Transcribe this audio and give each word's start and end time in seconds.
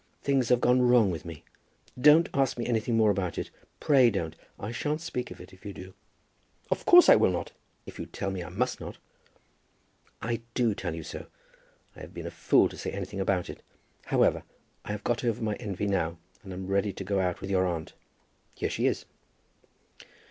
"Things 0.23 0.49
have 0.49 0.59
gone 0.61 0.81
wrong 0.81 1.11
with 1.11 1.25
me. 1.25 1.43
Don't 1.95 2.27
ask 2.33 2.57
me 2.57 2.65
anything 2.65 2.97
more 2.97 3.11
about 3.11 3.37
it. 3.37 3.51
Pray 3.79 4.09
don't. 4.09 4.35
I 4.59 4.71
shan't 4.71 4.99
speak 4.99 5.29
of 5.29 5.39
it 5.39 5.53
if 5.53 5.63
you 5.63 5.73
do." 5.73 5.93
"Of 6.71 6.87
course 6.87 7.07
I 7.07 7.15
will 7.15 7.29
not 7.29 7.51
if 7.85 7.99
you 7.99 8.07
tell 8.07 8.31
me 8.31 8.43
I 8.43 8.49
must 8.49 8.81
not." 8.81 8.97
"I 10.19 10.41
do 10.55 10.73
tell 10.73 10.95
you 10.95 11.03
so. 11.03 11.27
I 11.95 11.99
have 11.99 12.15
been 12.15 12.25
a 12.25 12.31
fool 12.31 12.67
to 12.69 12.77
say 12.77 12.89
anything 12.89 13.19
about 13.19 13.47
it. 13.47 13.61
However, 14.05 14.41
I 14.83 14.91
have 14.91 15.03
got 15.03 15.23
over 15.23 15.43
my 15.43 15.53
envy 15.57 15.85
now, 15.85 16.17
and 16.41 16.51
am 16.51 16.65
ready 16.65 16.91
to 16.93 17.03
go 17.03 17.19
out 17.19 17.39
with 17.39 17.51
your 17.51 17.67
aunt. 17.67 17.93
Here 18.55 18.71
she 18.71 18.87
is." 18.87 19.05